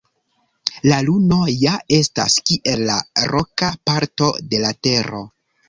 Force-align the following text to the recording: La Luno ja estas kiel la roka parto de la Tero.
La 0.91 0.95
Luno 1.09 1.37
ja 1.65 1.73
estas 1.99 2.39
kiel 2.49 2.83
la 2.89 2.97
roka 3.35 3.71
parto 3.93 4.33
de 4.51 4.65
la 4.67 4.77
Tero. 4.89 5.25